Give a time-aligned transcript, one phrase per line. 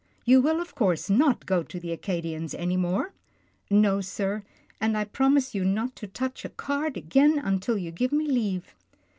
[0.25, 3.13] You will, of course, not go to the Acadian's any more?
[3.69, 4.41] ""No, sir,
[4.79, 8.73] and I promise you not to touch a card again until you give me leave."